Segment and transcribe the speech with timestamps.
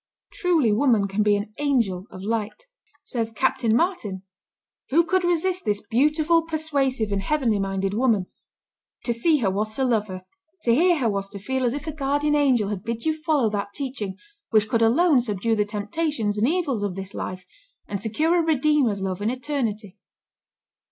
[0.33, 2.63] Truly woman can be an angel of light.
[3.03, 4.23] Says Captain Martin,
[4.89, 8.25] "Who could resist this beautiful, persuasive, and heavenly minded woman?
[9.03, 10.23] To see her was to love her;
[10.63, 13.51] to hear her was to feel as if a guardian angel had bid you follow
[13.51, 14.17] that teaching
[14.49, 17.45] which could alone subdue the temptations and evils of this life,
[17.87, 19.97] and secure a Redeemer's love in eternity."